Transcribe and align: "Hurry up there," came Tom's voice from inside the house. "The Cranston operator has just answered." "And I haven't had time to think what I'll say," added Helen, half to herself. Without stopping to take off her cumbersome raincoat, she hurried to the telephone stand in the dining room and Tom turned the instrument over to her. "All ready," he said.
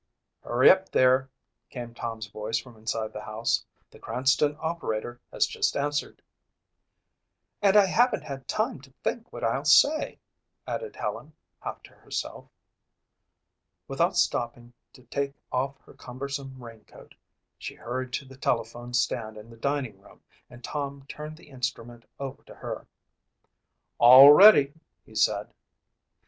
"Hurry 0.41 0.71
up 0.71 0.89
there," 0.89 1.29
came 1.69 1.93
Tom's 1.93 2.25
voice 2.25 2.57
from 2.57 2.75
inside 2.75 3.13
the 3.13 3.21
house. 3.21 3.63
"The 3.91 3.99
Cranston 3.99 4.57
operator 4.59 5.21
has 5.31 5.45
just 5.45 5.77
answered." 5.77 6.23
"And 7.61 7.77
I 7.77 7.85
haven't 7.85 8.23
had 8.23 8.47
time 8.47 8.81
to 8.81 8.91
think 9.03 9.31
what 9.31 9.43
I'll 9.43 9.63
say," 9.63 10.17
added 10.65 10.95
Helen, 10.95 11.33
half 11.59 11.83
to 11.83 11.91
herself. 11.93 12.47
Without 13.87 14.17
stopping 14.17 14.73
to 14.93 15.03
take 15.03 15.35
off 15.51 15.77
her 15.81 15.93
cumbersome 15.93 16.63
raincoat, 16.63 17.13
she 17.59 17.75
hurried 17.75 18.11
to 18.13 18.25
the 18.25 18.37
telephone 18.37 18.95
stand 18.95 19.37
in 19.37 19.51
the 19.51 19.55
dining 19.57 20.01
room 20.01 20.23
and 20.49 20.63
Tom 20.63 21.05
turned 21.07 21.37
the 21.37 21.51
instrument 21.51 22.05
over 22.19 22.41
to 22.45 22.55
her. 22.55 22.87
"All 23.99 24.31
ready," 24.31 24.73
he 25.05 25.13
said. 25.13 25.53